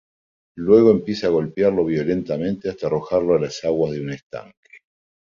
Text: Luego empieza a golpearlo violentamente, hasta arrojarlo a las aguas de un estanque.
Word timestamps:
Luego 0.57 0.89
empieza 0.89 1.27
a 1.27 1.29
golpearlo 1.29 1.85
violentamente, 1.85 2.69
hasta 2.69 2.87
arrojarlo 2.87 3.35
a 3.35 3.39
las 3.39 3.63
aguas 3.63 3.91
de 3.93 4.01
un 4.01 4.09
estanque. 4.09 4.79